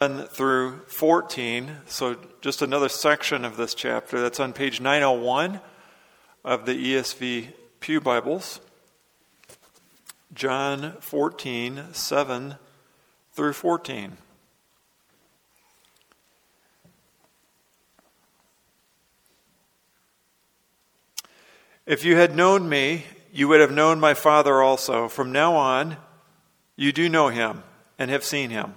[0.00, 4.18] through 14, so just another section of this chapter.
[4.18, 5.60] That's on page 901
[6.42, 7.48] of the ESV
[7.80, 8.60] Pew Bibles.
[10.32, 12.54] John 14, 7
[13.32, 14.16] through 14.
[21.84, 23.04] If you had known me,
[23.34, 25.08] you would have known my Father also.
[25.08, 25.98] From now on,
[26.74, 27.64] you do know him
[27.98, 28.76] and have seen him.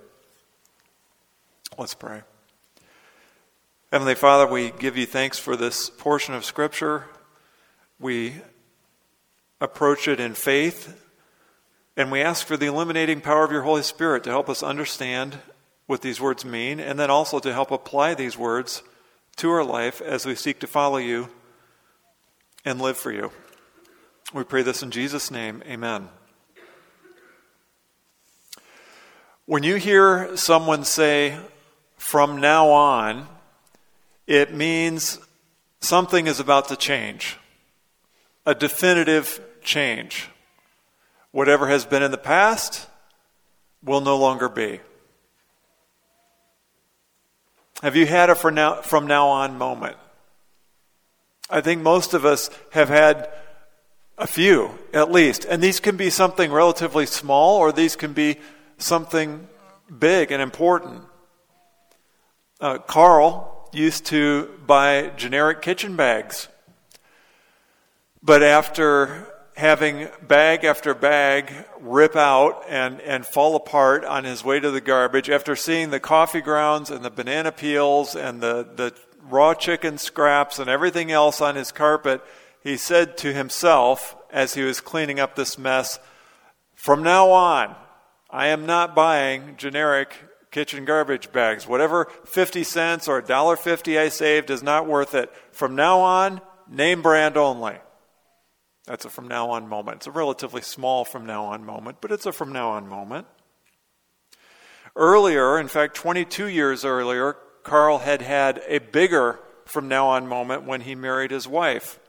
[1.77, 2.21] Let's pray.
[3.93, 7.05] Heavenly Father, we give you thanks for this portion of Scripture.
[7.97, 8.35] We
[9.61, 11.01] approach it in faith,
[11.95, 15.37] and we ask for the illuminating power of your Holy Spirit to help us understand
[15.87, 18.83] what these words mean, and then also to help apply these words
[19.37, 21.29] to our life as we seek to follow you
[22.65, 23.31] and live for you.
[24.33, 25.63] We pray this in Jesus' name.
[25.65, 26.09] Amen.
[29.45, 31.39] When you hear someone say,
[32.01, 33.27] from now on,
[34.25, 35.19] it means
[35.81, 37.37] something is about to change,
[38.43, 40.27] a definitive change.
[41.29, 42.87] Whatever has been in the past
[43.83, 44.79] will no longer be.
[47.83, 49.95] Have you had a now, from now on moment?
[51.51, 53.29] I think most of us have had
[54.17, 55.45] a few, at least.
[55.45, 58.37] And these can be something relatively small, or these can be
[58.79, 59.47] something
[59.99, 61.03] big and important.
[62.61, 66.47] Uh, Carl used to buy generic kitchen bags.
[68.21, 74.59] But after having bag after bag rip out and, and fall apart on his way
[74.59, 78.93] to the garbage after seeing the coffee grounds and the banana peels and the, the
[79.23, 82.21] raw chicken scraps and everything else on his carpet,
[82.63, 85.97] he said to himself as he was cleaning up this mess,
[86.75, 87.75] From now on,
[88.29, 90.13] I am not buying generic
[90.51, 91.67] kitchen garbage bags.
[91.67, 95.33] Whatever 50 cents or $1.50 I saved is not worth it.
[95.51, 97.77] From now on, name brand only.
[98.85, 99.97] That's a from now on moment.
[99.97, 103.27] It's a relatively small from now on moment, but it's a from now on moment.
[104.95, 110.63] Earlier, in fact, 22 years earlier, Carl had had a bigger from now on moment
[110.63, 111.99] when he married his wife.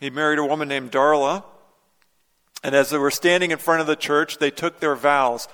[0.00, 1.44] He married a woman named Darla,
[2.62, 5.46] and as they were standing in front of the church, they took their vows.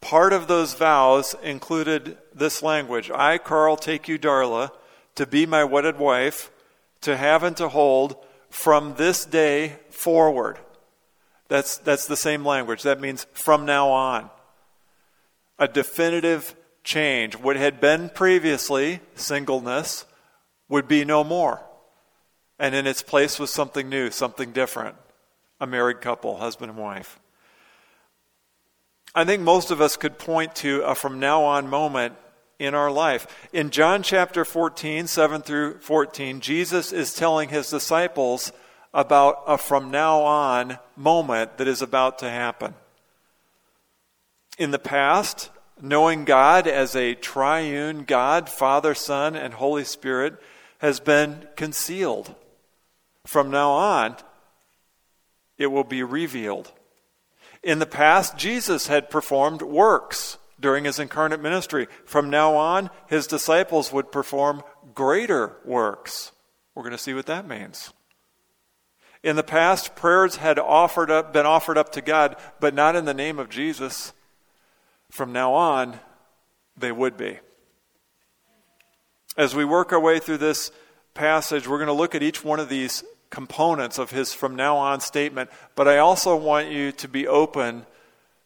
[0.00, 4.70] Part of those vows included this language I, Carl, take you, Darla,
[5.14, 6.50] to be my wedded wife,
[7.02, 8.16] to have and to hold
[8.48, 10.58] from this day forward.
[11.48, 12.82] That's, that's the same language.
[12.82, 14.30] That means from now on.
[15.58, 17.36] A definitive change.
[17.36, 20.06] What had been previously singleness
[20.68, 21.60] would be no more.
[22.58, 24.96] And in its place was something new, something different.
[25.60, 27.19] A married couple, husband and wife.
[29.14, 32.14] I think most of us could point to a from now on moment
[32.60, 33.48] in our life.
[33.52, 38.52] In John chapter 14, 7 through 14, Jesus is telling his disciples
[38.94, 42.74] about a from now on moment that is about to happen.
[44.58, 45.50] In the past,
[45.80, 50.34] knowing God as a triune God, Father, Son, and Holy Spirit,
[50.78, 52.34] has been concealed.
[53.26, 54.16] From now on,
[55.58, 56.72] it will be revealed.
[57.62, 61.88] In the past, Jesus had performed works during his incarnate ministry.
[62.04, 64.62] From now on, his disciples would perform
[64.94, 66.32] greater works.
[66.74, 67.92] We're going to see what that means.
[69.22, 73.04] In the past, prayers had offered up, been offered up to God, but not in
[73.04, 74.14] the name of Jesus.
[75.10, 76.00] From now on,
[76.76, 77.38] they would be.
[79.36, 80.72] As we work our way through this
[81.12, 84.76] passage, we're going to look at each one of these components of his from now
[84.76, 87.86] on statement, but I also want you to be open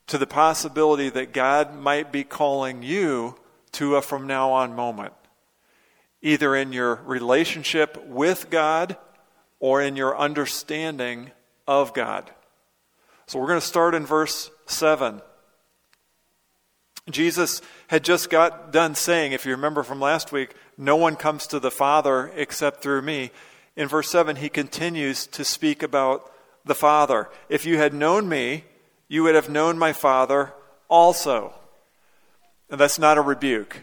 [0.06, 3.36] to the possibility that God might be calling you
[3.72, 5.14] to a from now on moment,
[6.22, 8.96] either in your relationship with God
[9.58, 11.30] or in your understanding
[11.66, 12.30] of God.
[13.26, 15.22] So we're going to start in verse 7.
[17.10, 21.46] Jesus had just got done saying, if you remember from last week, no one comes
[21.48, 23.30] to the Father except through me.
[23.76, 26.30] In verse 7, he continues to speak about
[26.64, 27.28] the Father.
[27.48, 28.64] If you had known me,
[29.08, 30.52] you would have known my Father
[30.88, 31.52] also.
[32.70, 33.80] And that's not a rebuke,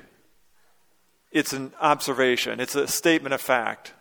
[1.31, 3.93] it's an observation, it's a statement of fact.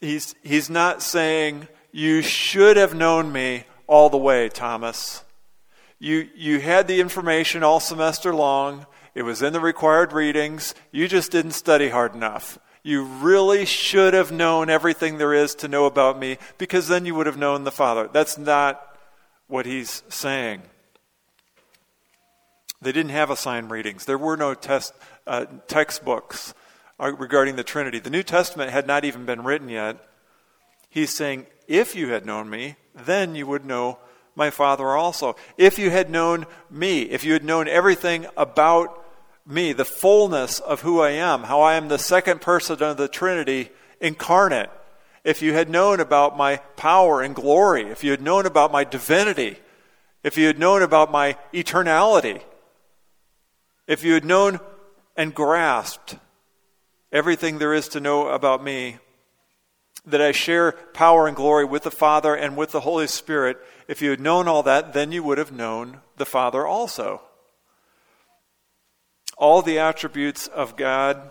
[0.00, 5.24] He's, he's not saying, You should have known me all the way, Thomas.
[5.98, 8.86] You, you had the information all semester long.
[9.14, 10.74] It was in the required readings.
[10.92, 12.58] You just didn't study hard enough.
[12.82, 17.14] You really should have known everything there is to know about me because then you
[17.14, 18.08] would have known the Father.
[18.10, 18.96] That's not
[19.48, 20.62] what he's saying.
[22.80, 24.06] They didn't have assigned readings.
[24.06, 24.94] There were no test,
[25.26, 26.54] uh, textbooks
[26.98, 27.98] uh, regarding the Trinity.
[27.98, 29.98] The New Testament had not even been written yet.
[30.88, 33.98] He's saying, if you had known me, then you would know
[34.34, 35.36] my Father also.
[35.58, 38.99] If you had known me, if you had known everything about
[39.50, 43.08] me, the fullness of who I am, how I am the second person of the
[43.08, 43.70] Trinity
[44.00, 44.70] incarnate,
[45.24, 48.84] if you had known about my power and glory, if you had known about my
[48.84, 49.58] divinity,
[50.22, 52.42] if you had known about my eternality,
[53.86, 54.60] if you had known
[55.16, 56.16] and grasped
[57.12, 58.98] everything there is to know about me,
[60.06, 63.58] that I share power and glory with the Father and with the Holy Spirit,
[63.88, 67.20] if you had known all that, then you would have known the Father also.
[69.40, 71.30] All the attributes of God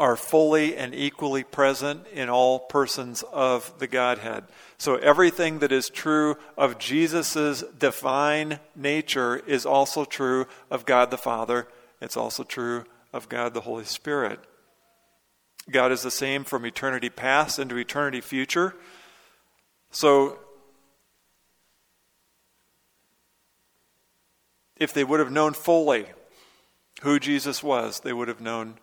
[0.00, 4.42] are fully and equally present in all persons of the Godhead.
[4.76, 11.16] So everything that is true of Jesus' divine nature is also true of God the
[11.16, 11.68] Father.
[12.00, 14.40] It's also true of God the Holy Spirit.
[15.70, 18.74] God is the same from eternity past into eternity future.
[19.92, 20.40] So
[24.76, 26.06] if they would have known fully
[27.00, 28.78] who Jesus was, they would have known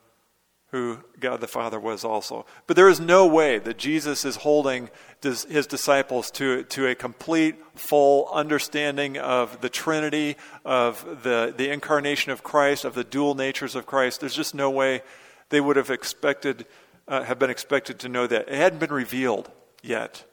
[0.72, 2.46] who God the Father was also.
[2.66, 4.90] But there is no way that Jesus is holding
[5.22, 10.36] his disciples to, to a complete, full understanding of the Trinity,
[10.66, 14.20] of the, the incarnation of Christ, of the dual natures of Christ.
[14.20, 15.04] There's just no way
[15.50, 16.66] they would have expected,
[17.08, 18.50] uh, have been expected to know that.
[18.50, 19.50] It hadn't been revealed
[19.82, 20.26] yet.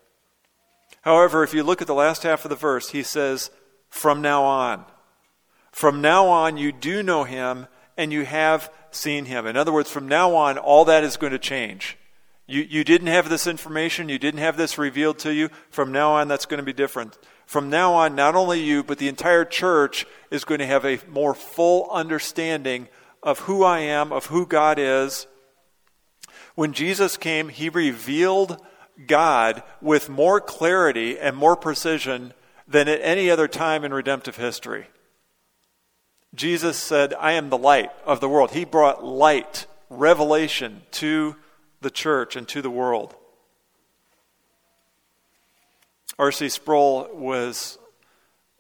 [1.03, 3.51] However, if you look at the last half of the verse, he says,
[3.89, 4.85] From now on.
[5.71, 9.47] From now on, you do know him and you have seen him.
[9.47, 11.97] In other words, from now on, all that is going to change.
[12.47, 15.49] You, you didn't have this information, you didn't have this revealed to you.
[15.71, 17.17] From now on, that's going to be different.
[17.47, 21.01] From now on, not only you, but the entire church is going to have a
[21.09, 22.89] more full understanding
[23.23, 25.27] of who I am, of who God is.
[26.55, 28.61] When Jesus came, he revealed
[29.07, 32.33] God with more clarity and more precision
[32.69, 34.87] than at any other time in redemptive history.
[36.35, 38.51] Jesus said, I am the light of the world.
[38.51, 41.37] He brought light, revelation to
[41.81, 43.15] the church and to the world.
[46.19, 46.49] R.C.
[46.49, 47.79] Sproul was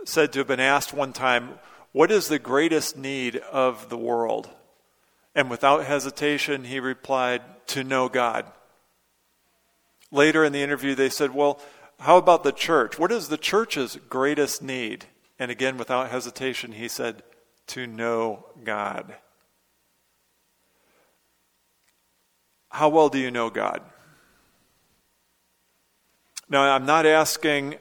[0.05, 1.59] said to have been asked one time,
[1.93, 4.50] What is the greatest need of the world?
[5.35, 8.47] And without hesitation, he replied, To know God.
[10.11, 11.61] Later in the interview, they said, Well,
[12.00, 12.99] how about the church?
[12.99, 15.07] What is the church's greatest need?
[15.38, 17.23] And again, without hesitation, he said,
[17.68, 19.14] to know God.
[22.71, 23.83] How well do you know God?
[26.49, 27.76] Now, I'm not asking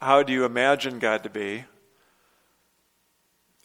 [0.00, 1.64] how do you imagine God to be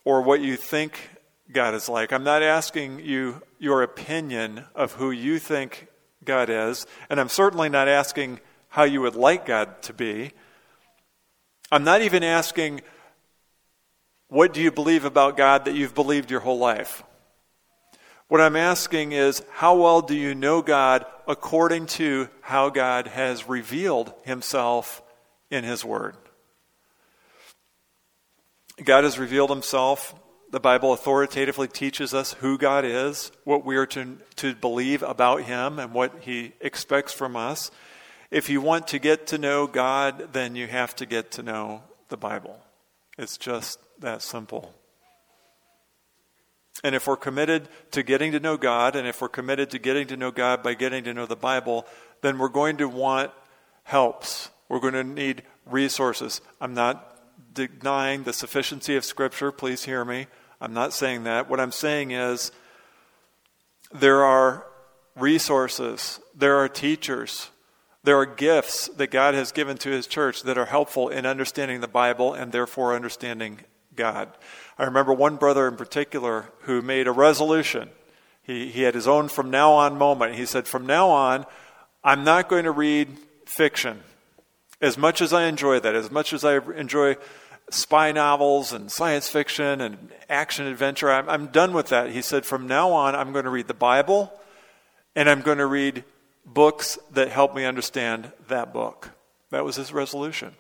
[0.06, 1.10] or what you think
[1.52, 2.12] God is like.
[2.12, 5.88] I'm not asking you your opinion of who you think
[6.24, 8.40] God is, and I'm certainly not asking
[8.70, 10.32] how you would like God to be.
[11.72, 12.82] I'm not even asking
[14.34, 17.04] what do you believe about God that you've believed your whole life?
[18.30, 23.48] What I'm asking is, how well do you know God according to how God has
[23.48, 25.04] revealed himself
[25.52, 26.16] in his word?
[28.84, 30.16] God has revealed himself.
[30.50, 35.44] The Bible authoritatively teaches us who God is, what we are to, to believe about
[35.44, 37.70] him, and what he expects from us.
[38.32, 41.84] If you want to get to know God, then you have to get to know
[42.10, 42.60] the Bible.
[43.16, 44.74] It's just that simple.
[46.84, 50.08] And if we're committed to getting to know God, and if we're committed to getting
[50.08, 51.86] to know God by getting to know the Bible,
[52.22, 53.32] then we're going to want
[53.84, 54.50] helps.
[54.70, 56.42] We're going to need resources.
[56.60, 57.18] I'm not
[57.54, 59.52] denying the sufficiency of Scripture.
[59.52, 60.28] Please hear me.
[60.60, 61.50] I'm not saying that.
[61.50, 62.52] What I'm saying is
[63.94, 64.66] there are
[65.16, 67.50] resources, there are teachers,
[68.04, 71.82] there are gifts that God has given to His church that are helpful in understanding
[71.82, 73.60] the Bible and therefore understanding
[73.96, 74.30] God.
[74.78, 77.90] I remember one brother in particular who made a resolution.
[78.42, 80.36] He, he had his own from now on moment.
[80.36, 81.46] He said, From now on,
[82.04, 83.10] I'm not going to read
[83.46, 84.02] fiction.
[84.82, 87.16] As much as I enjoy that, as much as I enjoy
[87.70, 92.10] spy novels and science fiction and action adventure, I'm, I'm done with that.
[92.12, 94.34] He said, From now on, I'm going to read the Bible
[95.16, 96.04] and I'm going to read
[96.46, 99.12] books that help me understand that book.
[99.52, 100.54] That was his resolution.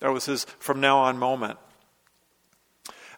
[0.00, 1.58] That was his from now on moment.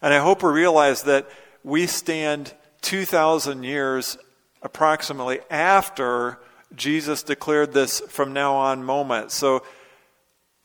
[0.04, 1.30] And I hope we realize that
[1.62, 4.18] we stand 2,000 years
[4.61, 6.38] approximately after
[6.76, 9.30] Jesus declared this from now on moment.
[9.30, 9.62] So,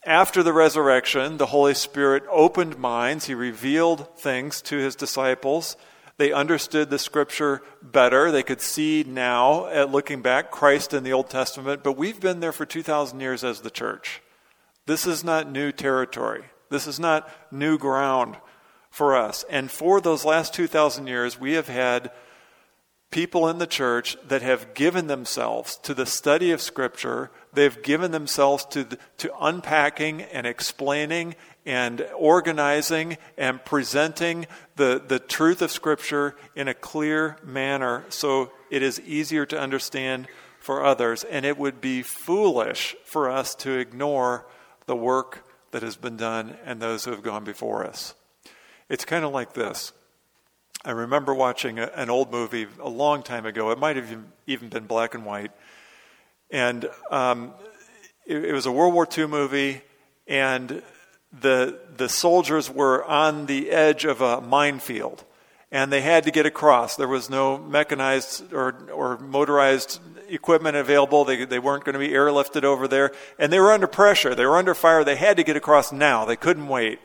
[0.06, 3.28] after the resurrection, the Holy Spirit opened minds.
[3.28, 5.78] He revealed things to his disciples.
[6.18, 8.32] They understood the scripture better.
[8.32, 11.82] They could see now, at looking back, Christ in the Old Testament.
[11.82, 14.22] But we've been there for 2,000 years as the church.
[14.86, 16.44] This is not new territory.
[16.70, 18.36] This is not new ground
[18.90, 19.46] for us.
[19.50, 22.12] And for those last 2,000 years, we have had
[23.12, 27.32] people in the church that have given themselves to the study of Scripture.
[27.54, 35.20] They've given themselves to, the, to unpacking and explaining and organizing and presenting the, the
[35.20, 40.28] truth of Scripture in a clear manner so it is easier to understand
[40.60, 41.24] for others.
[41.24, 44.46] And it would be foolish for us to ignore
[44.86, 48.14] the work that has been done and those who have gone before us.
[48.90, 49.94] It's kind of like this.
[50.84, 53.72] I remember watching a, an old movie a long time ago.
[53.72, 54.18] It might have
[54.48, 55.52] even been black and white.
[56.50, 57.54] And um,
[58.26, 59.82] it, it was a World War II movie,
[60.28, 60.82] and
[61.32, 65.24] the, the soldiers were on the edge of a minefield
[65.72, 66.96] and they had to get across.
[66.96, 71.26] There was no mechanized or, or motorized equipment available.
[71.26, 73.12] They, they weren't going to be airlifted over there.
[73.38, 74.34] And they were under pressure.
[74.34, 75.04] They were under fire.
[75.04, 76.26] They had to get across now.
[76.26, 77.00] They couldn't wait.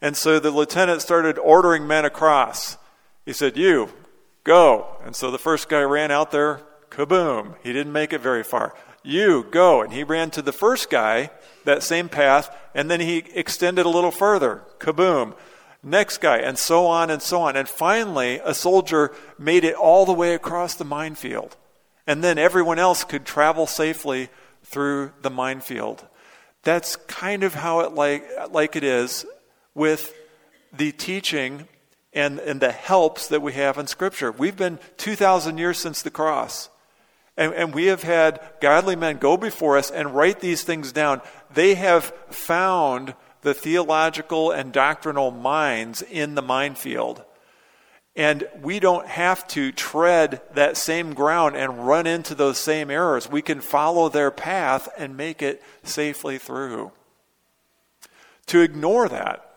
[0.00, 2.76] And so the lieutenant started ordering men across.
[3.26, 3.90] He said, You,
[4.44, 4.86] go.
[5.04, 7.56] And so the first guy ran out there, kaboom.
[7.62, 8.74] He didn't make it very far.
[9.02, 9.82] You, go.
[9.82, 11.30] And he ran to the first guy,
[11.64, 15.34] that same path, and then he extended a little further, kaboom.
[15.82, 17.56] Next guy, and so on and so on.
[17.56, 21.56] And finally, a soldier made it all the way across the minefield.
[22.06, 24.28] And then everyone else could travel safely
[24.64, 26.06] through the minefield.
[26.62, 29.24] That's kind of how it like, like it is
[29.74, 30.14] with
[30.72, 31.68] the teaching
[32.12, 34.32] and, and the helps that we have in Scripture.
[34.32, 36.68] We've been 2,000 years since the cross.
[37.36, 41.20] And, and we have had godly men go before us and write these things down.
[41.54, 47.24] They have found the theological and doctrinal mines in the minefield.
[48.16, 53.30] And we don't have to tread that same ground and run into those same errors.
[53.30, 56.90] We can follow their path and make it safely through.
[58.46, 59.47] To ignore that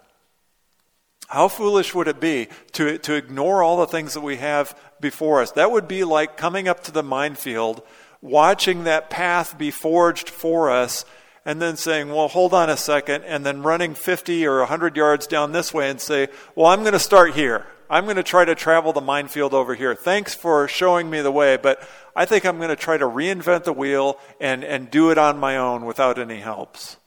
[1.32, 5.42] how foolish would it be to, to ignore all the things that we have before
[5.42, 5.52] us?
[5.54, 7.84] That would be like coming up to the minefield,
[8.22, 11.06] watching that path be forged for us,
[11.46, 15.26] and then saying, well, hold on a second, and then running 50 or 100 yards
[15.26, 17.66] down this way and say, well, I'm going to start here.
[17.90, 19.96] I'm going to try to travel the minefield over here.
[19.96, 21.82] Thanks for showing me the way, but
[22.14, 25.40] I think I'm going to try to reinvent the wheel and, and do it on
[25.40, 26.98] my own without any helps.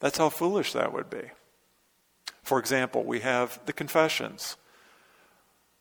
[0.00, 1.30] That's how foolish that would be.
[2.48, 4.56] For example, we have the confessions.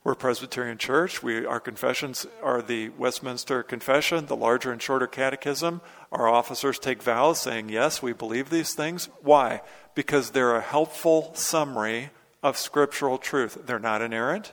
[0.04, 1.24] We're a Presbyterian church.
[1.24, 5.80] We, our confessions are the Westminster Confession, the larger and shorter catechism.
[6.12, 9.08] Our officers take vows saying, Yes, we believe these things.
[9.22, 9.62] Why?
[9.96, 12.10] Because they're a helpful summary
[12.44, 13.60] of scriptural truth.
[13.66, 14.52] They're not inerrant,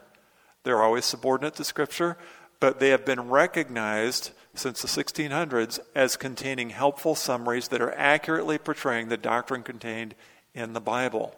[0.63, 2.17] they're always subordinate to Scripture,
[2.61, 8.57] but they have been recognized since the 1600s as containing helpful summaries that are accurately
[8.57, 10.15] portraying the doctrine contained
[10.55, 11.35] in the Bible.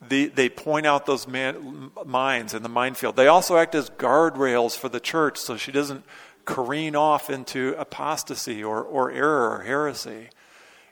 [0.00, 3.16] The, they point out those man, mines in the minefield.
[3.16, 6.04] They also act as guardrails for the church so she doesn't
[6.44, 10.28] careen off into apostasy or, or error or heresy.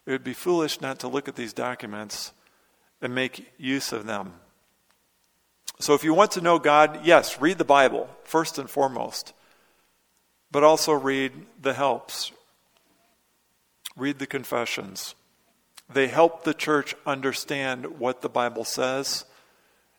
[0.07, 2.33] It would be foolish not to look at these documents
[3.01, 4.33] and make use of them.
[5.81, 9.33] So, if you want to know God, yes, read the Bible first and foremost,
[10.51, 12.33] but also read the helps,
[13.97, 15.15] read the confessions.
[15.95, 19.25] They help the church understand what the Bible says,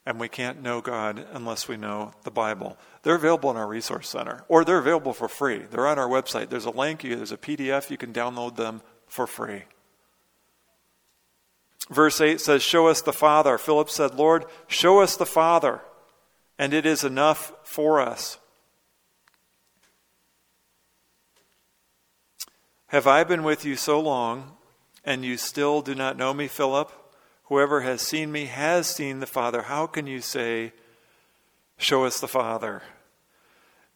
[0.05, 2.77] and we can't know God unless we know the Bible.
[3.03, 5.59] They're available in our resource center, or they're available for free.
[5.59, 6.49] They're on our website.
[6.49, 9.63] There's a link, there's a PDF, you can download them for free.
[11.89, 13.57] Verse 8 says, Show us the Father.
[13.57, 15.79] Philip said, Lord, show us the Father,
[16.59, 18.37] and it is enough for us.
[22.87, 24.57] Have I been with you so long,
[25.05, 26.91] and you still do not know me, Philip?
[27.45, 29.63] Whoever has seen me has seen the Father.
[29.63, 30.73] How can you say,
[31.77, 32.81] Show us the Father?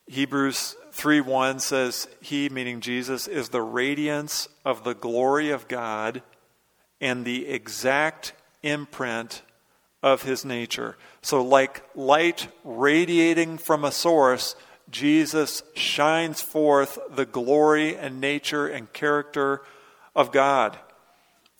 [0.07, 6.21] Hebrews 3 1 says, He, meaning Jesus, is the radiance of the glory of God
[6.99, 9.41] and the exact imprint
[10.03, 10.97] of his nature.
[11.21, 14.55] So, like light radiating from a source,
[14.89, 19.61] Jesus shines forth the glory and nature and character
[20.15, 20.77] of God.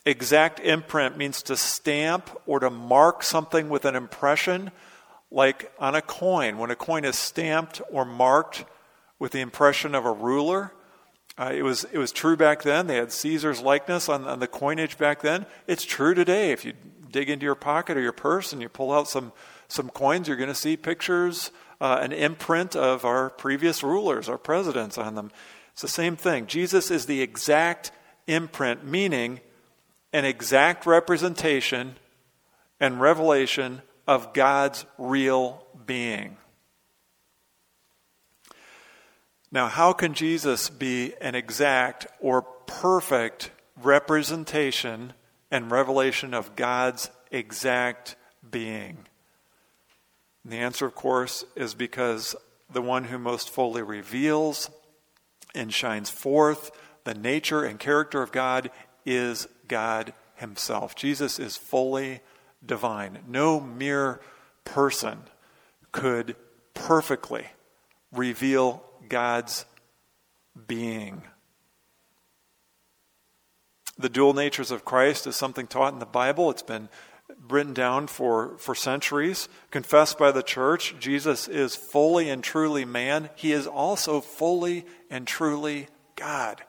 [0.10, 4.72] Exact imprint means to stamp or to mark something with an impression,
[5.30, 6.58] like on a coin.
[6.58, 8.66] When a coin is stamped or marked
[9.20, 10.74] with the impression of a ruler,
[11.38, 12.88] uh, it, was, it was true back then.
[12.88, 15.46] They had Caesar's likeness on, on the coinage back then.
[15.68, 16.54] It's true today.
[16.54, 16.74] If you
[17.12, 19.32] dig into your pocket or your purse and you pull out some,
[19.68, 24.40] some coins, you're going to see pictures, uh, an imprint of our previous rulers, our
[24.40, 25.30] presidents on them.
[25.74, 26.48] It's the same thing.
[26.48, 27.92] Jesus is the exact
[28.26, 29.42] imprint, meaning
[30.14, 31.96] an exact representation
[32.80, 36.38] and revelation of God's real being.
[39.52, 43.52] Now, how can Jesus be an exact or perfect
[43.82, 45.14] representation
[45.50, 48.16] and revelation of God's exact
[48.50, 48.98] being?
[50.44, 52.36] And the answer, of course, is because
[52.72, 54.70] the one who most fully reveals
[55.56, 56.72] and shines forth
[57.04, 58.70] the nature and character of God
[59.06, 60.96] is God Himself.
[60.96, 62.20] Jesus is fully
[62.66, 63.20] divine.
[63.28, 64.20] No mere
[64.66, 65.20] person
[65.94, 66.36] could
[66.74, 67.46] perfectly
[68.12, 69.66] reveal God's
[70.68, 71.24] being.
[73.98, 76.50] The dual natures of Christ is something taught in the Bible.
[76.50, 76.90] It's been
[77.48, 80.96] written down for, for centuries, confessed by the church.
[81.00, 83.30] Jesus is fully and truly man.
[83.36, 86.64] He is also fully and truly God.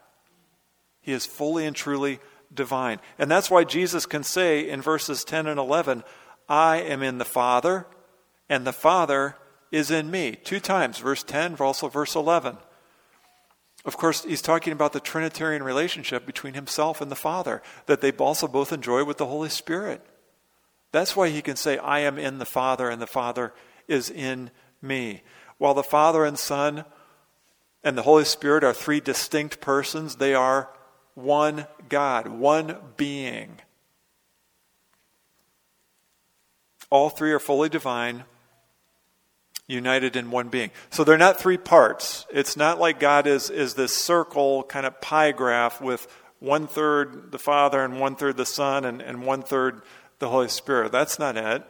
[1.01, 2.19] He is fully and truly
[2.53, 3.01] divine.
[3.19, 6.03] And that's why Jesus can say in verses 10 and 11,
[6.49, 7.87] I am in the Father,
[8.49, 9.37] and the Father
[9.71, 10.37] is in me.
[10.43, 12.57] Two times, verse 10, also verse 11.
[13.85, 18.13] Of course, he's talking about the Trinitarian relationship between himself and the Father, that they
[18.13, 20.05] also both enjoy with the Holy Spirit.
[20.93, 23.55] That's why he can say, I am in the Father, and the Father
[23.87, 24.51] is in
[24.83, 25.23] me.
[25.59, 26.85] While the Father and Son
[27.83, 30.69] and the Holy Spirit are three distinct persons, they are
[31.23, 33.61] one God, one being.
[36.91, 38.25] All three are fully divine,
[39.67, 40.71] united in one being.
[40.91, 42.27] So they're not three parts.
[42.31, 46.09] It's not like God is, is this circle kind of pie graph with
[46.41, 49.83] one third the Father and one third the Son and, and one third
[50.19, 50.91] the Holy Spirit.
[50.91, 51.63] That's not it.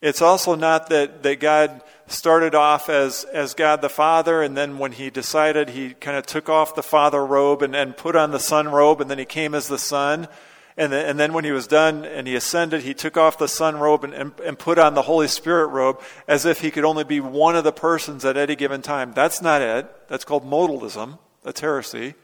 [0.00, 4.78] It's also not that, that God started off as, as God the Father, and then
[4.78, 8.30] when he decided, he kind of took off the Father robe and, and put on
[8.30, 10.28] the Son robe, and then he came as the Son.
[10.76, 13.48] And, the, and then when he was done and he ascended, he took off the
[13.48, 16.84] Son robe and, and, and put on the Holy Spirit robe as if he could
[16.84, 19.12] only be one of the persons at any given time.
[19.12, 20.08] That's not it.
[20.08, 21.18] That's called modalism.
[21.42, 22.14] That's heresy.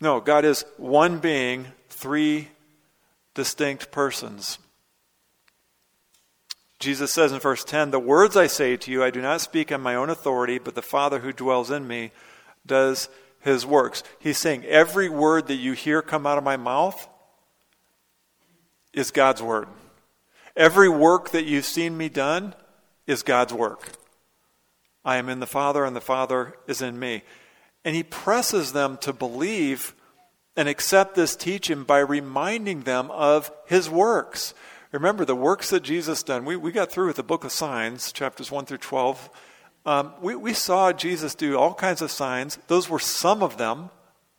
[0.00, 2.48] No, God is one being, three
[3.34, 4.58] distinct persons.
[6.82, 9.70] Jesus says in verse 10 The words I say to you, I do not speak
[9.70, 12.10] on my own authority, but the Father who dwells in me
[12.66, 13.08] does
[13.40, 14.02] his works.
[14.18, 17.08] He's saying every word that you hear come out of my mouth
[18.92, 19.68] is God's word.
[20.56, 22.52] Every work that you've seen me done
[23.06, 23.88] is God's work.
[25.04, 27.22] I am in the Father, and the Father is in me.
[27.84, 29.94] And he presses them to believe
[30.56, 34.52] and accept this teaching by reminding them of his works.
[34.92, 36.44] Remember the works that Jesus done.
[36.44, 39.30] We, we got through with the book of signs, chapters 1 through 12.
[39.86, 42.58] Um, we, we saw Jesus do all kinds of signs.
[42.68, 43.88] Those were some of them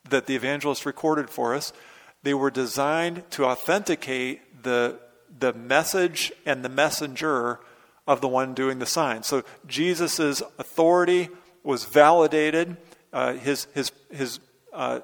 [0.09, 1.73] that the evangelist recorded for us.
[2.21, 4.99] They were designed to authenticate the,
[5.39, 7.59] the message and the messenger
[8.07, 9.23] of the one doing the sign.
[9.23, 10.19] So Jesus'
[10.59, 11.29] authority
[11.63, 12.77] was validated.
[13.11, 14.39] Uh, his his, his,
[14.71, 14.99] uh,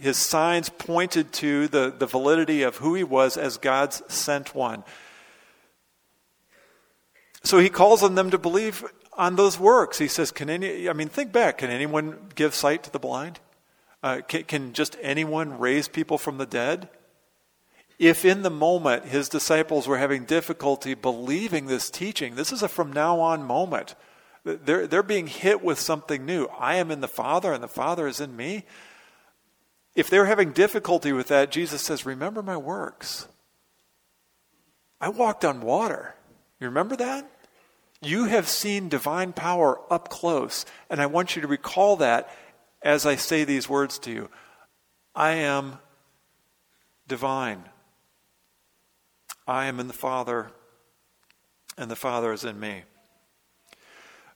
[0.00, 4.84] his signs pointed to the, the validity of who he was as God's sent one.
[7.42, 9.98] So he calls on them to believe on those works.
[9.98, 13.40] He says, Can any, I mean, think back, can anyone give sight to the blind?
[14.02, 16.88] Uh, can, can just anyone raise people from the dead?
[17.98, 22.68] If in the moment his disciples were having difficulty believing this teaching, this is a
[22.68, 23.94] from now on moment.
[24.44, 26.46] They're, they're being hit with something new.
[26.58, 28.64] I am in the Father, and the Father is in me.
[29.96, 33.26] If they're having difficulty with that, Jesus says, Remember my works.
[35.00, 36.14] I walked on water.
[36.60, 37.28] You remember that?
[38.02, 42.30] You have seen divine power up close, and I want you to recall that
[42.82, 44.28] as I say these words to you.
[45.14, 45.78] I am
[47.08, 47.64] divine.
[49.46, 50.50] I am in the Father,
[51.78, 52.82] and the Father is in me.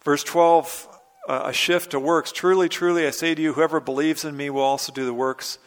[0.03, 0.97] Verse 12, uh,
[1.29, 2.33] a shift to works.
[2.33, 5.59] Truly, truly, I say to you, whoever believes in me will also do the works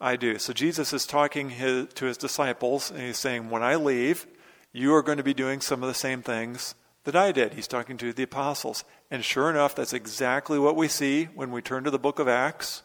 [0.00, 0.38] I do.
[0.38, 4.26] So Jesus is talking his, to his disciples, and he's saying, When I leave,
[4.72, 7.54] you are going to be doing some of the same things that I did.
[7.54, 8.84] He's talking to the apostles.
[9.10, 12.28] And sure enough, that's exactly what we see when we turn to the book of
[12.28, 12.82] Acts.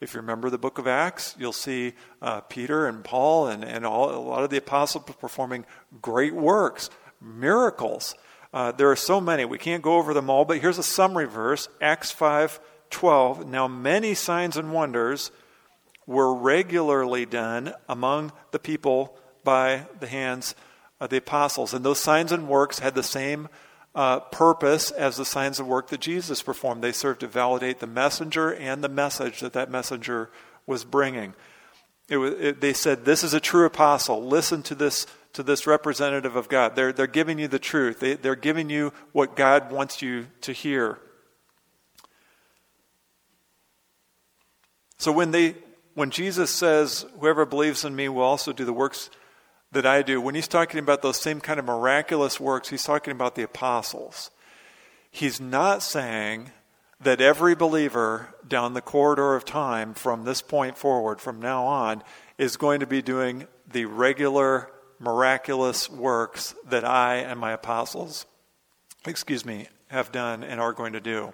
[0.00, 3.86] If you remember the book of Acts, you'll see uh, Peter and Paul and, and
[3.86, 5.64] all, a lot of the apostles performing
[6.02, 8.14] great works, miracles.
[8.54, 9.44] Uh, there are so many.
[9.44, 13.48] We can't go over them all, but here's a summary verse Acts 5 12.
[13.48, 15.32] Now, many signs and wonders
[16.06, 20.54] were regularly done among the people by the hands
[21.00, 21.74] of the apostles.
[21.74, 23.48] And those signs and works had the same
[23.92, 26.84] uh, purpose as the signs of work that Jesus performed.
[26.84, 30.30] They served to validate the messenger and the message that that messenger
[30.64, 31.34] was bringing.
[32.08, 34.24] It was, it, they said, "This is a true apostle.
[34.24, 36.74] Listen to this to this representative of God.
[36.74, 38.00] They're they're giving you the truth.
[38.00, 40.98] They, they're giving you what God wants you to hear."
[44.98, 45.56] So when they
[45.94, 49.10] when Jesus says, "Whoever believes in me will also do the works."
[49.74, 53.10] that I do, when he's talking about those same kind of miraculous works, he's talking
[53.10, 54.30] about the apostles.
[55.10, 56.52] He's not saying
[57.00, 62.02] that every believer down the corridor of time from this point forward, from now on,
[62.38, 68.26] is going to be doing the regular miraculous works that I and my apostles,
[69.06, 71.32] excuse me, have done and are going to do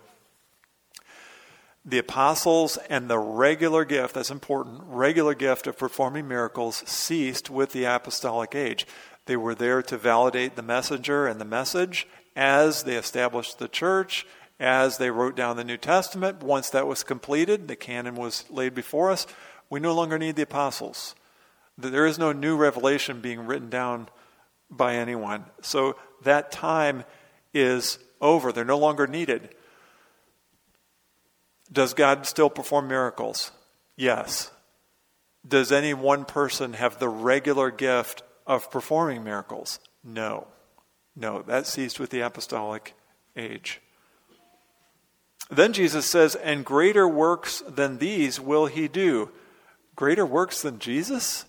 [1.85, 7.73] the apostles and the regular gift, that's important, regular gift of performing miracles ceased with
[7.73, 8.87] the apostolic age.
[9.27, 14.27] They were there to validate the messenger and the message as they established the church,
[14.59, 16.43] as they wrote down the New Testament.
[16.43, 19.27] Once that was completed, the canon was laid before us,
[19.71, 21.15] we no longer need the apostles.
[21.83, 24.09] There is no new revelation being written down
[24.71, 25.45] by anyone.
[25.63, 27.05] So that time
[27.53, 28.53] is over.
[28.53, 29.55] They're no longer needed.
[31.73, 33.53] Does God still perform miracles?
[33.97, 34.51] Yes.
[35.47, 39.79] Does any one person have the regular gift of performing miracles?
[40.05, 40.47] No.
[41.17, 42.95] No, that ceased with the apostolic
[43.37, 43.81] age.
[45.51, 49.31] Then Jesus says, And greater works than these will he do.
[49.97, 51.45] Greater works than Jesus?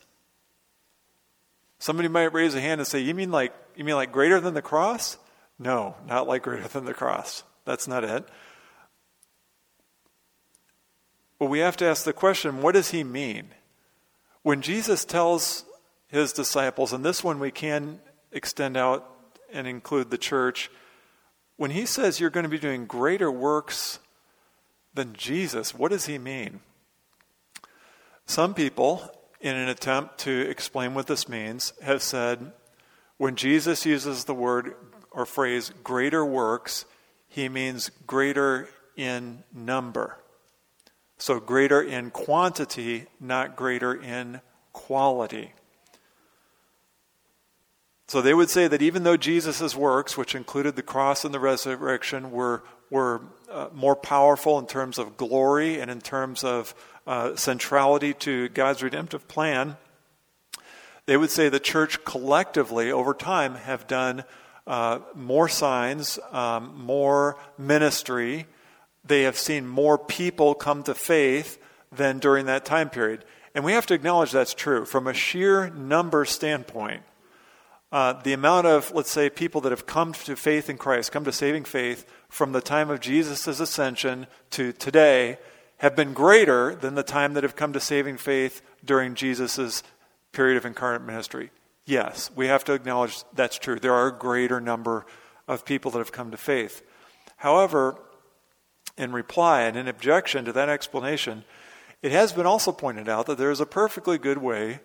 [1.82, 4.54] Somebody might raise a hand and say, You mean like you mean like greater than
[4.54, 5.18] the cross?
[5.58, 7.44] No, not like greater than the cross.
[7.66, 8.24] That's not it.
[11.40, 13.48] Well, we have to ask the question what does he mean?
[14.44, 15.66] When Jesus tells
[16.08, 18.00] his disciples, and this one we can
[18.32, 19.10] extend out
[19.52, 20.70] and include the church,
[21.58, 23.98] when he says you're going to be doing greater works
[24.94, 26.60] than Jesus, what does he mean?
[28.28, 32.52] Some people, in an attempt to explain what this means, have said
[33.18, 34.76] when Jesus uses the word
[35.12, 36.86] or phrase greater works,
[37.28, 40.18] he means greater in number.
[41.18, 44.42] So greater in quantity, not greater in
[44.74, 45.54] quality.
[48.08, 51.40] So they would say that even though Jesus' works, which included the cross and the
[51.40, 56.74] resurrection, were, were uh, more powerful in terms of glory and in terms of
[57.08, 59.78] uh, centrality to God's redemptive plan,
[61.06, 64.24] they would say the church collectively over time have done
[64.68, 68.46] uh, more signs, um, more ministry,
[69.04, 71.58] they have seen more people come to faith
[71.92, 73.26] than during that time period.
[73.54, 74.86] And we have to acknowledge that's true.
[74.86, 77.04] From a sheer number standpoint,
[77.92, 81.26] uh, the amount of, let's say, people that have come to faith in Christ, come
[81.26, 85.38] to saving faith from the time of Jesus' ascension to today,
[85.82, 89.82] have been greater than the time that have come to saving faith during Jesus'
[90.32, 91.50] period of incarnate ministry.
[91.86, 93.80] Yes, we have to acknowledge that's true.
[93.80, 95.08] There are a greater number
[95.48, 96.84] of people that have come to faith.
[97.38, 97.96] However,
[98.96, 101.46] in reply and in objection to that explanation,
[102.04, 104.82] it has been also pointed out that there is a perfectly good way,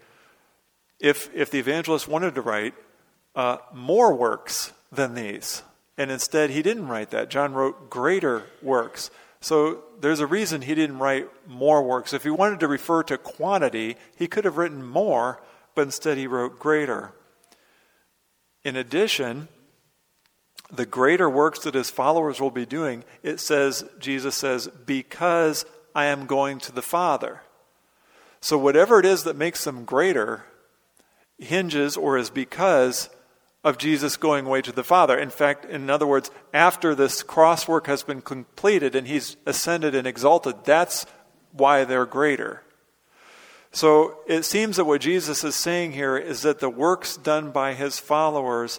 [0.98, 2.72] if, if the evangelist wanted to write
[3.34, 5.62] uh, more works than these.
[5.98, 7.28] And instead, he didn't write that.
[7.28, 9.10] John wrote greater works.
[9.46, 12.12] So there's a reason he didn't write more works.
[12.12, 15.40] If he wanted to refer to quantity, he could have written more,
[15.76, 17.12] but instead he wrote greater.
[18.64, 19.46] In addition,
[20.68, 26.06] the greater works that his followers will be doing, it says, Jesus says, because I
[26.06, 27.42] am going to the Father.
[28.40, 30.44] So, whatever it is that makes them greater
[31.38, 33.10] hinges or is because
[33.66, 35.18] of Jesus going away to the Father.
[35.18, 39.92] In fact, in other words, after this cross work has been completed and he's ascended
[39.92, 41.04] and exalted, that's
[41.50, 42.62] why they're greater.
[43.72, 47.74] So it seems that what Jesus is saying here is that the works done by
[47.74, 48.78] his followers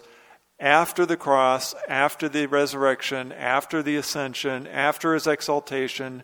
[0.58, 6.22] after the cross, after the resurrection, after the ascension, after his exaltation,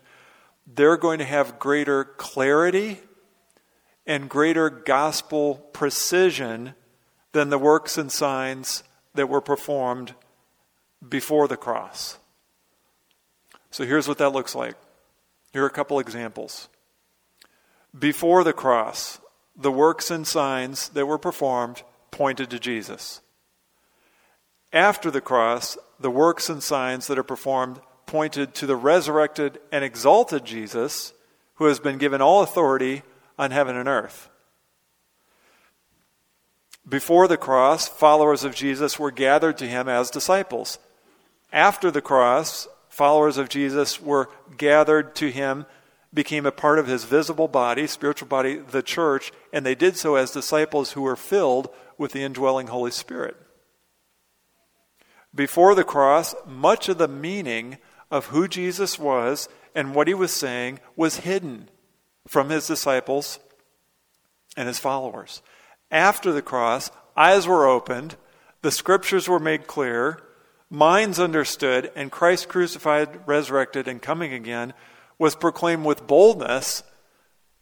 [0.65, 2.99] they're going to have greater clarity
[4.07, 6.73] and greater gospel precision
[7.35, 8.81] than the works and signs
[9.13, 10.15] that were performed
[11.05, 12.17] before the cross.
[13.71, 14.75] So here's what that looks like.
[15.51, 16.69] Here are a couple examples.
[17.97, 19.19] Before the cross,
[19.53, 23.19] the works and signs that were performed pointed to Jesus.
[24.71, 29.83] After the cross, the works and signs that are performed pointed to the resurrected and
[29.83, 31.11] exalted Jesus,
[31.55, 33.03] who has been given all authority
[33.37, 34.29] on heaven and earth.
[36.87, 40.77] Before the cross, followers of Jesus were gathered to him as disciples.
[41.51, 45.65] After the cross, followers of Jesus were gathered to him,
[46.13, 50.15] became a part of his visible body, spiritual body, the church, and they did so
[50.15, 53.35] as disciples who were filled with the indwelling Holy Spirit.
[55.33, 57.77] Before the cross, much of the meaning
[58.09, 61.69] of who Jesus was and what he was saying was hidden
[62.27, 63.39] from his disciples
[64.55, 65.41] and his followers.
[65.95, 68.17] After the cross, eyes were opened,
[68.61, 70.19] the scriptures were made clear,
[70.69, 74.73] minds understood, and Christ crucified, resurrected, and coming again
[75.17, 76.83] was proclaimed with boldness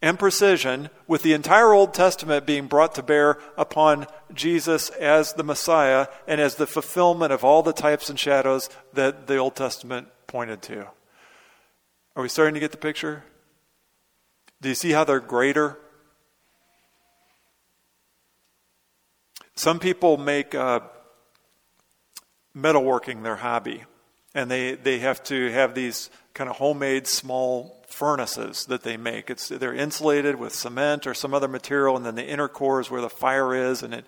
[0.02, 5.44] and precision, with the entire Old Testament being brought to bear upon Jesus as the
[5.44, 10.08] Messiah and as the fulfillment of all the types and shadows that the Old Testament
[10.26, 10.88] pointed to.
[12.16, 13.26] Are we starting to get the picture?
[14.60, 15.78] Do you see how they're greater?
[19.56, 20.80] Some people make uh,
[22.56, 23.84] metalworking their hobby,
[24.34, 29.30] and they, they have to have these kind of homemade small furnaces that they make.
[29.30, 32.90] It's, they're insulated with cement or some other material, and then the inner core is
[32.90, 34.06] where the fire is, and it,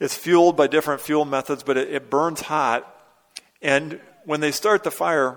[0.00, 2.86] it's fueled by different fuel methods, but it, it burns hot.
[3.62, 5.36] And when they start the fire,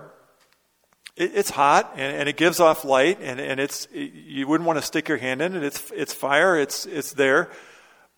[1.16, 4.78] it, it's hot and, and, it gives off light, and, and it's you wouldn't want
[4.78, 5.62] to stick your hand in it.
[5.62, 6.58] It's it's fire.
[6.58, 7.50] It's it's there.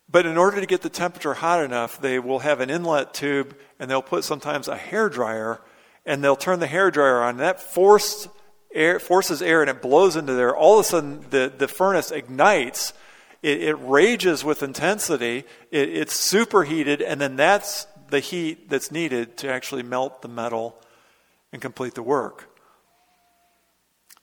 [0.09, 3.57] But in order to get the temperature hot enough, they will have an inlet tube,
[3.79, 5.61] and they'll put sometimes a hair dryer,
[6.05, 7.31] and they'll turn the hair dryer on.
[7.31, 8.29] And that forced
[8.73, 10.55] air forces air, and it blows into there.
[10.55, 12.93] All of a sudden, the the furnace ignites.
[13.43, 15.45] It, it rages with intensity.
[15.71, 20.81] It, it's superheated, and then that's the heat that's needed to actually melt the metal
[21.53, 22.49] and complete the work.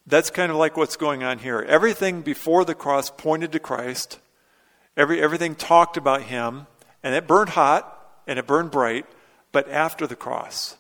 [0.06, 1.62] That's kind of like what's going on here.
[1.62, 4.20] Everything before the cross pointed to Christ,
[4.96, 6.68] Every, everything talked about Him,
[7.02, 7.90] and it burned hot
[8.28, 9.06] and it burned bright,
[9.52, 10.78] but after the cross,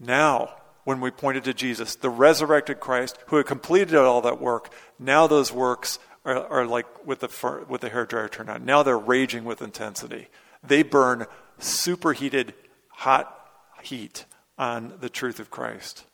[0.00, 4.72] now, when we pointed to Jesus, the resurrected Christ who had completed all that work,
[4.98, 8.64] now those works are, are like with the, with the hair dryer turned on.
[8.64, 10.28] Now they're raging with intensity.
[10.62, 11.26] They burn
[11.58, 12.54] superheated,
[12.88, 13.38] hot
[13.82, 14.24] heat
[14.58, 16.04] on the truth of Christ.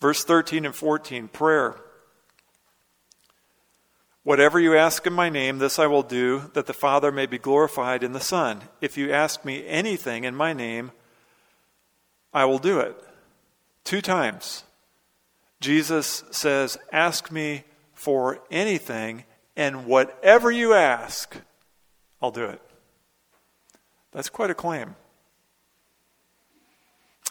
[0.00, 1.76] Verse 13 and 14 prayer.
[4.28, 7.38] Whatever you ask in my name, this I will do, that the Father may be
[7.38, 8.60] glorified in the Son.
[8.78, 10.92] If you ask me anything in my name,
[12.34, 12.94] I will do it.
[13.84, 14.64] Two times.
[15.62, 17.64] Jesus says, Ask me
[17.94, 19.24] for anything,
[19.56, 21.34] and whatever you ask,
[22.20, 22.60] I'll do it.
[24.12, 24.94] That's quite a claim.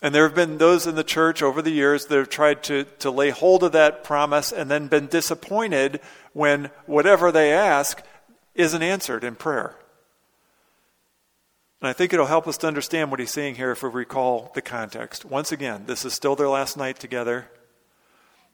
[0.01, 2.83] And there have been those in the church over the years that have tried to,
[2.99, 5.99] to lay hold of that promise and then been disappointed
[6.33, 8.03] when whatever they ask
[8.53, 9.75] isn't answered in prayer.
[11.81, 14.51] And I think it'll help us to understand what he's saying here if we recall
[14.53, 15.25] the context.
[15.25, 17.49] Once again, this is still their last night together.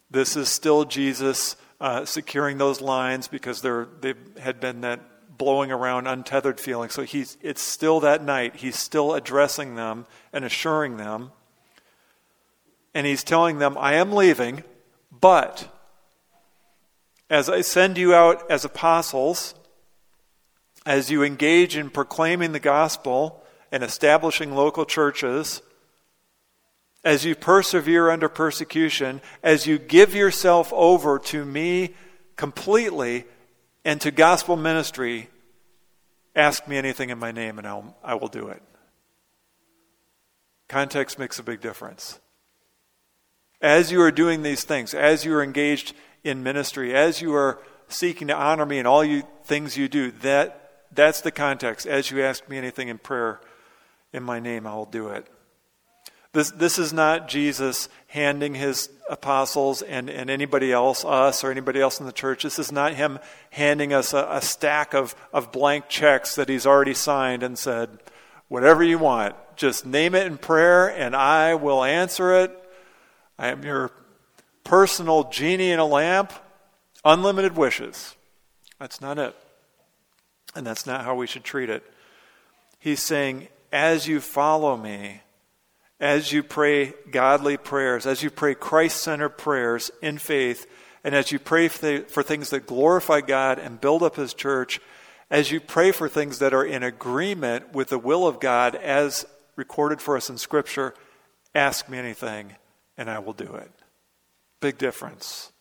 [0.10, 5.00] This is still Jesus uh, securing those lines because they had been that
[5.38, 6.90] blowing around untethered feeling.
[6.90, 8.58] So he's, it's still that night.
[8.58, 11.32] He's still addressing them and assuring them.
[12.94, 14.64] And he's telling them, I am leaving,
[15.12, 15.68] but
[17.30, 19.56] as I send you out as apostles,
[20.86, 25.62] as you engage in proclaiming the gospel and establishing local churches,
[27.04, 31.96] as you persevere under persecution, as you give yourself over to me
[32.36, 33.26] completely
[33.86, 35.30] and to gospel ministry,
[36.36, 38.62] ask me anything in my name and I'll, I will do it.
[40.68, 42.20] Context makes a big difference.
[43.62, 45.94] As you are doing these things, as you are engaged
[46.24, 50.12] in ministry, as you are seeking to honor me in all you things you do,
[50.12, 51.86] that that's the context.
[51.86, 53.40] As you ask me anything in prayer
[54.12, 55.28] in my name, I will do it.
[56.34, 61.80] This, this is not Jesus handing his apostles and, and anybody else, us or anybody
[61.80, 63.20] else in the church, this is not him
[63.52, 68.00] handing us a, a stack of, of blank checks that he's already signed and said,
[68.48, 72.52] whatever you want, just name it in prayer and I will answer it.
[73.38, 73.92] I am your
[74.64, 76.34] personal genie in a lamp,
[77.06, 78.16] unlimited wishes.
[78.80, 79.36] That's not it.
[80.56, 81.84] And that's not how we should treat it.
[82.80, 85.22] He's saying, as you follow me,
[86.04, 90.68] as you pray godly prayers, as you pray Christ centered prayers in faith,
[91.02, 94.82] and as you pray for things that glorify God and build up His church,
[95.32, 99.26] as you pray for things that are in agreement with the will of God as
[99.56, 100.94] recorded for us in Scripture,
[101.56, 102.54] ask me anything
[102.98, 103.72] and I will do it.
[104.60, 105.54] Big difference.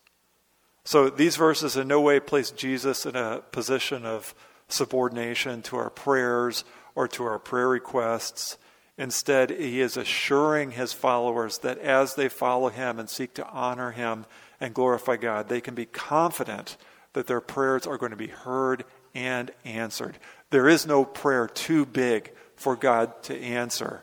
[0.83, 4.35] So these verses in no way place Jesus in a position of
[4.66, 6.64] subordination to our prayers
[6.96, 8.59] or to our prayer requests.
[8.98, 13.90] Instead, he is assuring his followers that as they follow him and seek to honor
[13.90, 14.26] him
[14.61, 16.76] and glorify God, they can be confident
[17.14, 20.18] that their prayers are going to be heard and answered.
[20.50, 24.02] There is no prayer too big for God to answer.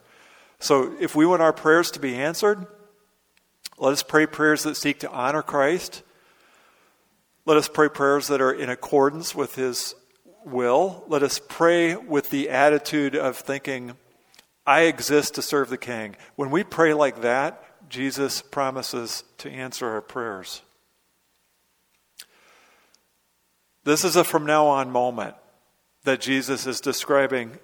[0.60, 2.66] So, if we want our prayers to be answered,
[3.78, 6.04] let us pray prayers that seek to honor Christ.
[7.46, 9.96] Let us pray prayers that are in accordance with His
[10.44, 11.06] will.
[11.08, 13.94] Let us pray with the attitude of thinking,
[14.70, 16.16] I exist to serve the King.
[16.36, 20.62] When we pray like that, Jesus promises to answer our prayers.
[23.84, 25.34] This is a from now on moment
[26.04, 27.58] that Jesus is describing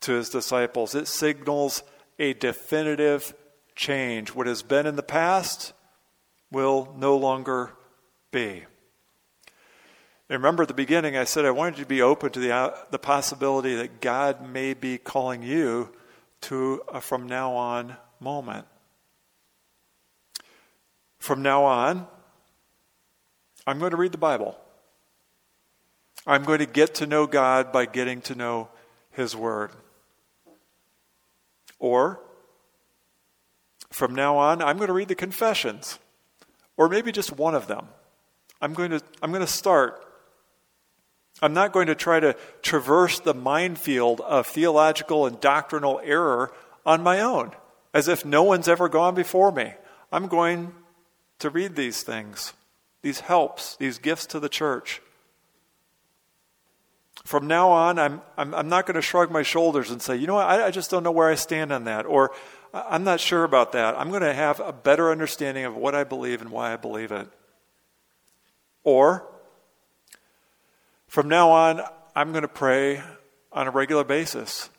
[0.00, 0.94] to his disciples.
[0.94, 1.82] It signals
[2.18, 3.34] a definitive
[3.74, 4.34] change.
[4.34, 5.74] What has been in the past
[6.50, 7.72] will no longer
[8.30, 8.64] be.
[10.30, 12.52] And remember at the beginning, I said I wanted you to be open to the,
[12.52, 15.90] uh, the possibility that God may be calling you
[16.42, 18.66] to a from now on moment.
[21.18, 22.06] From now on,
[23.66, 24.56] I'm going to read the Bible.
[26.26, 28.68] I'm going to get to know God by getting to know
[29.10, 29.70] His Word.
[31.78, 32.20] Or,
[33.90, 35.98] from now on, I'm going to read the confessions,
[36.76, 37.88] or maybe just one of them.
[38.60, 40.05] I'm going to, I'm going to start.
[41.42, 46.52] I'm not going to try to traverse the minefield of theological and doctrinal error
[46.84, 47.52] on my own,
[47.92, 49.74] as if no one's ever gone before me.
[50.10, 50.74] I'm going
[51.40, 52.54] to read these things,
[53.02, 55.02] these helps, these gifts to the church.
[57.24, 60.26] From now on, I'm, I'm, I'm not going to shrug my shoulders and say, you
[60.26, 62.30] know what, I, I just don't know where I stand on that, or
[62.72, 63.98] I'm not sure about that.
[63.98, 67.12] I'm going to have a better understanding of what I believe and why I believe
[67.12, 67.28] it.
[68.84, 69.26] Or,
[71.08, 71.82] from now on,
[72.14, 73.02] I'm going to pray
[73.52, 74.70] on a regular basis.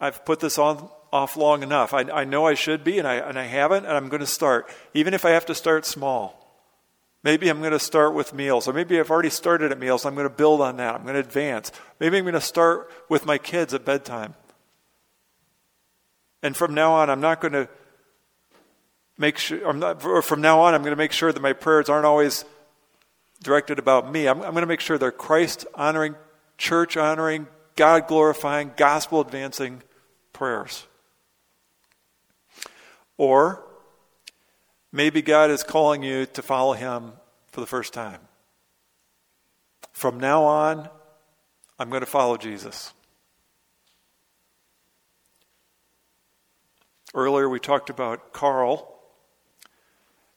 [0.00, 1.94] I've put this on off long enough.
[1.94, 4.26] I, I know I should be, and I, and I haven't, and I'm going to
[4.26, 6.42] start, even if I have to start small.
[7.22, 10.04] Maybe I'm going to start with meals, or maybe I've already started at meals.
[10.04, 10.94] I'm going to build on that.
[10.94, 11.72] I'm going to advance.
[11.98, 14.34] Maybe I'm going to start with my kids at bedtime.
[16.42, 17.68] And from now on, I'm not going to
[19.18, 21.88] make sure, I'm not, from now on, I'm going to make sure that my prayers
[21.88, 22.44] aren't always
[23.42, 24.26] directed about me.
[24.26, 26.14] I'm, I'm going to make sure they're Christ honoring,
[26.58, 27.46] church honoring,
[27.76, 29.82] God glorifying, gospel advancing
[30.32, 30.86] prayers.
[33.18, 33.66] Or
[34.96, 37.12] Maybe God is calling you to follow Him
[37.48, 38.20] for the first time.
[39.92, 40.88] From now on,
[41.78, 42.94] I'm going to follow Jesus.
[47.14, 48.95] Earlier, we talked about Carl,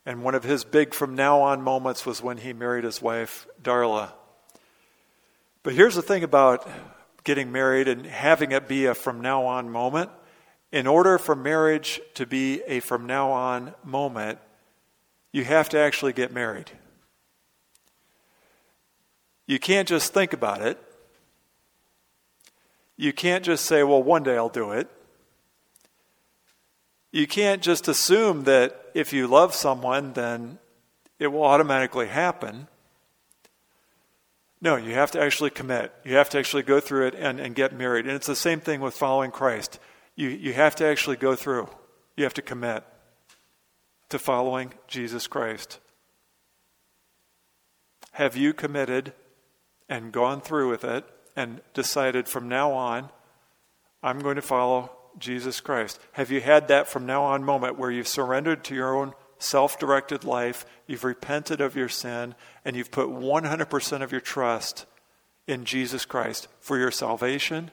[0.06, 3.46] and one of his big from now on moments was when he married his wife,
[3.62, 4.12] Darla.
[5.62, 6.68] But here's the thing about
[7.24, 10.10] getting married and having it be a from now on moment.
[10.72, 14.38] In order for marriage to be a from now on moment,
[15.32, 16.70] you have to actually get married.
[19.46, 20.78] You can't just think about it.
[22.96, 24.88] You can't just say, well, one day I'll do it.
[27.12, 30.58] You can't just assume that if you love someone, then
[31.18, 32.68] it will automatically happen.
[34.60, 35.92] No, you have to actually commit.
[36.04, 38.06] You have to actually go through it and, and get married.
[38.06, 39.78] And it's the same thing with following Christ.
[40.16, 41.68] You, you have to actually go through,
[42.16, 42.84] you have to commit
[44.10, 45.78] to following Jesus Christ?
[48.12, 49.14] Have you committed
[49.88, 53.08] and gone through with it and decided from now on,
[54.02, 56.00] I'm going to follow Jesus Christ?
[56.12, 59.78] Have you had that from now on moment where you've surrendered to your own self
[59.78, 64.86] directed life, you've repented of your sin, and you've put 100% of your trust
[65.46, 67.70] in Jesus Christ for your salvation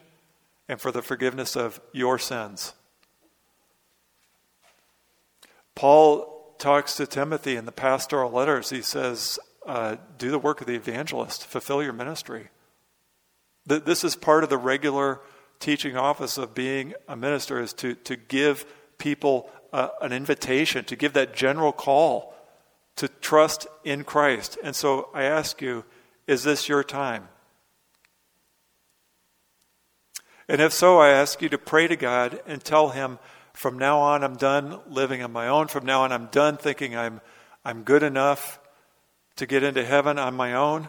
[0.68, 2.74] and for the forgiveness of your sins.
[5.74, 8.70] Paul talks to Timothy in the pastoral letters.
[8.70, 12.48] He says, uh, Do the work of the evangelist, fulfill your ministry.
[13.66, 15.20] This is part of the regular
[15.60, 18.64] teaching office of being a minister is to, to give
[18.98, 22.34] people uh, an invitation, to give that general call
[22.96, 24.58] to trust in Christ.
[24.62, 25.84] And so I ask you,
[26.26, 27.28] is this your time?
[30.48, 33.18] And if so, I ask you to pray to God and tell Him,
[33.52, 35.66] from now on, I'm done living on my own.
[35.68, 37.20] From now on, I'm done thinking I'm,
[37.64, 38.60] I'm good enough
[39.36, 40.88] to get into heaven on my own.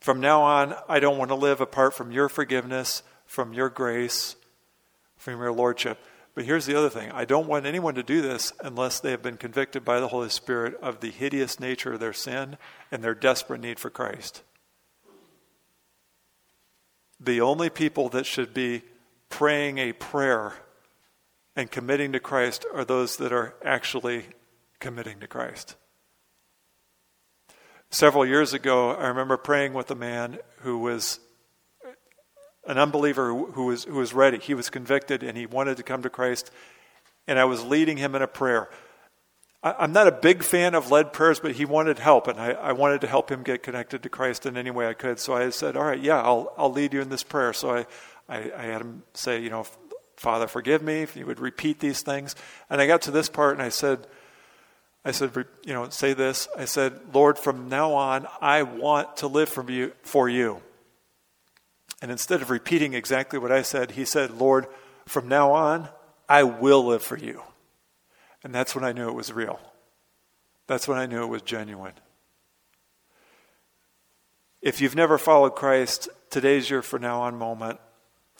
[0.00, 4.34] From now on, I don't want to live apart from your forgiveness, from your grace,
[5.16, 6.00] from your lordship.
[6.34, 9.22] But here's the other thing I don't want anyone to do this unless they have
[9.22, 12.56] been convicted by the Holy Spirit of the hideous nature of their sin
[12.90, 14.42] and their desperate need for Christ.
[17.20, 18.82] The only people that should be
[19.28, 20.54] praying a prayer
[21.54, 24.26] and committing to Christ are those that are actually
[24.78, 25.74] committing to Christ.
[27.90, 31.20] Several years ago, I remember praying with a man who was
[32.68, 34.38] an unbeliever who was, who was ready.
[34.38, 36.52] He was convicted and he wanted to come to Christ,
[37.26, 38.68] and I was leading him in a prayer.
[39.62, 42.50] I, am not a big fan of led prayers, but he wanted help, and I,
[42.50, 45.18] I, wanted to help him get connected to Christ in any way I could.
[45.18, 47.52] So I said, All right, yeah, I'll, I'll lead you in this prayer.
[47.52, 47.86] So I,
[48.28, 49.66] I, I had him say, You know,
[50.16, 52.36] Father, forgive me, if you would repeat these things.
[52.70, 54.06] And I got to this part and I said,
[55.04, 55.32] I said,
[55.64, 56.48] you know, say this.
[56.56, 60.60] I said, Lord, from now on, I want to live for you, for you.
[62.00, 64.66] And instead of repeating exactly what I said, he said, Lord,
[65.06, 65.88] from now on,
[66.28, 67.42] I will live for you.
[68.44, 69.58] And that's when I knew it was real.
[70.66, 71.94] That's when I knew it was genuine.
[74.60, 77.80] If you've never followed Christ, today's your for now on moment.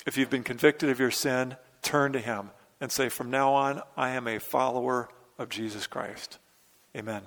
[0.06, 2.50] If you've been convicted of your sin, turn to Him
[2.80, 6.38] and say, From now on, I am a follower of Jesus Christ.
[6.96, 7.22] Amen.